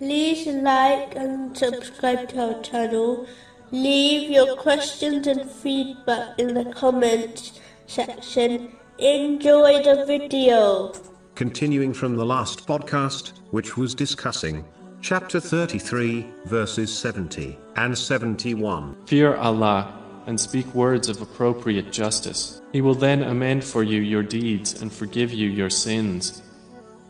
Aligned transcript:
like 0.00 1.14
and 1.14 1.56
subscribe 1.56 2.28
to 2.30 2.54
our 2.54 2.62
channel. 2.62 3.26
Leave 3.70 4.30
your 4.30 4.56
questions 4.56 5.26
and 5.26 5.50
feedback 5.50 6.38
in 6.38 6.54
the 6.54 6.64
comments 6.72 7.60
section. 7.86 8.72
Enjoy 8.98 9.82
the 9.82 10.04
video. 10.06 10.92
Continuing 11.34 11.92
from 11.92 12.16
the 12.16 12.24
last 12.24 12.66
podcast, 12.66 13.32
which 13.50 13.76
was 13.76 13.94
discussing 13.94 14.64
chapter 15.00 15.40
33, 15.40 16.26
verses 16.46 16.96
70 16.96 17.58
and 17.76 17.96
71. 17.96 18.96
Fear 19.06 19.36
Allah 19.36 20.00
and 20.26 20.40
speak 20.40 20.66
words 20.74 21.08
of 21.08 21.20
appropriate 21.20 21.92
justice. 21.92 22.62
He 22.72 22.80
will 22.80 22.94
then 22.94 23.22
amend 23.24 23.64
for 23.64 23.82
you 23.82 24.00
your 24.00 24.22
deeds 24.22 24.80
and 24.80 24.92
forgive 24.92 25.32
you 25.32 25.48
your 25.48 25.70
sins. 25.70 26.42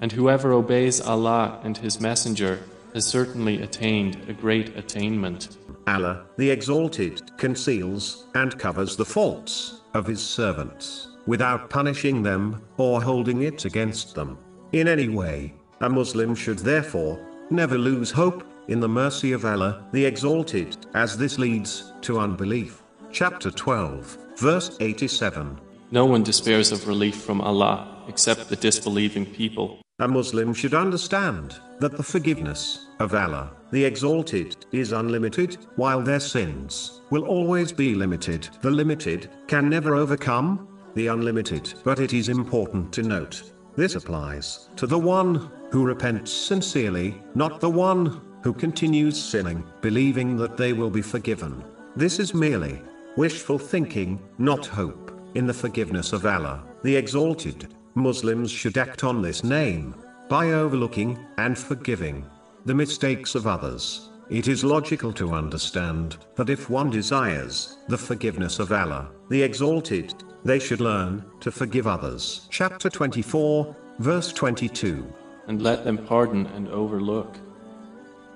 And 0.00 0.12
whoever 0.12 0.52
obeys 0.52 1.00
Allah 1.00 1.60
and 1.64 1.76
His 1.76 2.00
Messenger 2.00 2.60
has 2.94 3.06
certainly 3.06 3.62
attained 3.62 4.18
a 4.28 4.32
great 4.32 4.76
attainment. 4.76 5.56
Allah, 5.86 6.26
the 6.36 6.50
Exalted, 6.50 7.36
conceals 7.36 8.26
and 8.34 8.58
covers 8.58 8.96
the 8.96 9.04
faults 9.04 9.80
of 9.94 10.06
His 10.06 10.22
servants, 10.22 11.08
without 11.26 11.70
punishing 11.70 12.22
them 12.22 12.62
or 12.76 13.02
holding 13.02 13.42
it 13.42 13.64
against 13.64 14.14
them 14.14 14.38
in 14.72 14.88
any 14.88 15.08
way. 15.08 15.54
A 15.80 15.88
Muslim 15.88 16.34
should 16.34 16.58
therefore 16.58 17.20
never 17.50 17.78
lose 17.78 18.10
hope 18.10 18.44
in 18.68 18.80
the 18.80 18.88
mercy 18.88 19.32
of 19.32 19.44
Allah, 19.44 19.86
the 19.92 20.04
Exalted, 20.04 20.76
as 20.94 21.16
this 21.16 21.38
leads 21.38 21.92
to 22.02 22.18
unbelief. 22.18 22.82
Chapter 23.12 23.50
12, 23.50 24.18
verse 24.38 24.76
87. 24.80 25.60
No 25.90 26.04
one 26.04 26.22
despairs 26.22 26.72
of 26.72 26.88
relief 26.88 27.22
from 27.22 27.40
Allah 27.40 28.04
except 28.08 28.48
the 28.48 28.56
disbelieving 28.56 29.26
people. 29.26 29.80
A 29.98 30.06
Muslim 30.06 30.52
should 30.52 30.74
understand 30.74 31.58
that 31.80 31.96
the 31.96 32.02
forgiveness 32.02 32.88
of 33.00 33.14
Allah, 33.14 33.52
the 33.70 33.82
Exalted, 33.82 34.66
is 34.70 34.92
unlimited, 34.92 35.56
while 35.76 36.02
their 36.02 36.20
sins 36.20 37.00
will 37.08 37.24
always 37.24 37.72
be 37.72 37.94
limited. 37.94 38.46
The 38.60 38.70
limited 38.70 39.30
can 39.46 39.70
never 39.70 39.94
overcome 39.94 40.68
the 40.94 41.06
unlimited. 41.06 41.72
But 41.82 41.98
it 41.98 42.12
is 42.12 42.28
important 42.28 42.92
to 42.92 43.02
note 43.02 43.52
this 43.74 43.94
applies 43.94 44.68
to 44.76 44.86
the 44.86 44.98
one 44.98 45.50
who 45.70 45.86
repents 45.86 46.30
sincerely, 46.30 47.14
not 47.34 47.60
the 47.60 47.70
one 47.70 48.20
who 48.42 48.52
continues 48.52 49.18
sinning, 49.18 49.64
believing 49.80 50.36
that 50.36 50.58
they 50.58 50.74
will 50.74 50.90
be 50.90 51.00
forgiven. 51.00 51.64
This 51.96 52.18
is 52.18 52.34
merely 52.34 52.82
wishful 53.16 53.58
thinking, 53.58 54.20
not 54.36 54.66
hope, 54.66 55.18
in 55.34 55.46
the 55.46 55.54
forgiveness 55.54 56.12
of 56.12 56.26
Allah, 56.26 56.64
the 56.82 56.94
Exalted. 56.96 57.68
Muslims 57.96 58.50
should 58.50 58.76
act 58.76 59.04
on 59.04 59.22
this 59.22 59.42
name 59.42 59.94
by 60.28 60.50
overlooking 60.50 61.18
and 61.38 61.58
forgiving 61.58 62.26
the 62.66 62.74
mistakes 62.74 63.34
of 63.34 63.46
others. 63.46 64.10
It 64.28 64.48
is 64.48 64.62
logical 64.62 65.14
to 65.14 65.32
understand 65.32 66.18
that 66.34 66.50
if 66.50 66.68
one 66.68 66.90
desires 66.90 67.78
the 67.88 67.96
forgiveness 67.96 68.58
of 68.58 68.70
Allah, 68.70 69.08
the 69.30 69.42
Exalted, 69.42 70.12
they 70.44 70.58
should 70.58 70.82
learn 70.82 71.24
to 71.40 71.50
forgive 71.50 71.86
others. 71.86 72.46
Chapter 72.50 72.90
24, 72.90 73.74
verse 74.00 74.30
22. 74.30 75.10
And 75.46 75.62
let 75.62 75.84
them 75.84 75.96
pardon 75.96 76.44
and 76.48 76.68
overlook. 76.68 77.38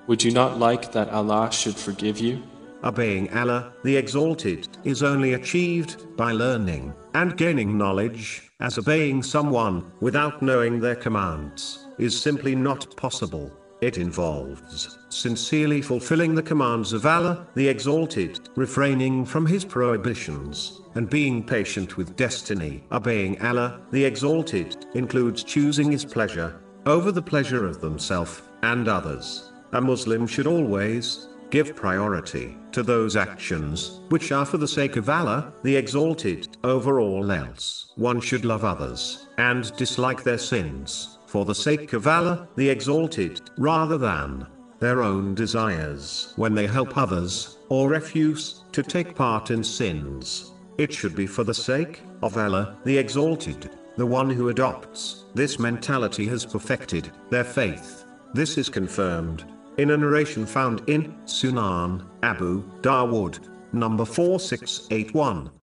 Would 0.07 0.23
you 0.23 0.31
not 0.31 0.57
like 0.57 0.91
that 0.93 1.09
Allah 1.09 1.51
should 1.51 1.75
forgive 1.75 2.17
you? 2.17 2.41
Obeying 2.83 3.31
Allah, 3.33 3.73
the 3.83 3.95
Exalted, 3.95 4.67
is 4.83 5.03
only 5.03 5.33
achieved 5.33 6.15
by 6.17 6.31
learning 6.31 6.93
and 7.13 7.37
gaining 7.37 7.77
knowledge, 7.77 8.49
as 8.59 8.77
obeying 8.77 9.21
someone 9.21 9.91
without 9.99 10.41
knowing 10.41 10.79
their 10.79 10.95
commands 10.95 11.87
is 11.99 12.19
simply 12.19 12.55
not 12.55 12.95
possible. 12.97 13.51
It 13.81 13.97
involves 13.97 14.97
sincerely 15.09 15.81
fulfilling 15.81 16.35
the 16.35 16.43
commands 16.43 16.93
of 16.93 17.05
Allah, 17.05 17.47
the 17.55 17.67
Exalted, 17.67 18.49
refraining 18.55 19.25
from 19.25 19.45
His 19.45 19.65
prohibitions, 19.65 20.81
and 20.95 21.09
being 21.09 21.43
patient 21.43 21.97
with 21.97 22.15
destiny. 22.15 22.83
Obeying 22.91 23.41
Allah, 23.41 23.81
the 23.91 24.05
Exalted, 24.05 24.85
includes 24.93 25.43
choosing 25.43 25.91
His 25.91 26.05
pleasure 26.05 26.61
over 26.85 27.11
the 27.11 27.21
pleasure 27.21 27.65
of 27.65 27.81
themselves 27.81 28.41
and 28.63 28.87
others. 28.87 29.51
A 29.73 29.81
Muslim 29.81 30.27
should 30.27 30.47
always 30.47 31.27
give 31.51 31.75
priority 31.75 32.57
to 32.71 32.81
those 32.81 33.17
actions 33.17 33.99
which 34.07 34.31
are 34.31 34.45
for 34.45 34.57
the 34.57 34.67
sake 34.67 34.95
of 34.95 35.09
Allah, 35.09 35.53
the 35.63 35.75
Exalted, 35.75 36.57
over 36.63 37.01
all 37.01 37.29
else. 37.29 37.91
One 37.97 38.21
should 38.21 38.45
love 38.45 38.63
others 38.63 39.27
and 39.37 39.75
dislike 39.75 40.23
their 40.23 40.37
sins 40.37 41.19
for 41.27 41.43
the 41.43 41.53
sake 41.53 41.91
of 41.91 42.07
Allah, 42.07 42.47
the 42.55 42.69
Exalted, 42.69 43.41
rather 43.57 43.97
than 43.97 44.47
their 44.79 45.03
own 45.03 45.35
desires. 45.35 46.33
When 46.37 46.55
they 46.55 46.67
help 46.67 46.97
others 46.97 47.57
or 47.67 47.89
refuse 47.89 48.63
to 48.71 48.81
take 48.81 49.13
part 49.13 49.51
in 49.51 49.63
sins, 49.63 50.53
it 50.77 50.93
should 50.93 51.15
be 51.15 51.27
for 51.27 51.43
the 51.43 51.53
sake 51.53 52.01
of 52.23 52.37
Allah, 52.37 52.77
the 52.85 52.97
Exalted. 52.97 53.69
The 53.97 54.05
one 54.05 54.29
who 54.29 54.47
adopts 54.47 55.25
this 55.35 55.59
mentality 55.59 56.25
has 56.27 56.45
perfected 56.45 57.11
their 57.29 57.43
faith. 57.43 58.05
This 58.33 58.57
is 58.57 58.69
confirmed 58.69 59.43
in 59.81 59.89
a 59.89 59.97
narration 59.97 60.45
found 60.45 60.87
in 60.87 61.11
Sunan 61.25 62.05
Abu 62.21 62.63
Dawood, 62.81 63.39
number 63.73 64.05
4681. 64.05 65.60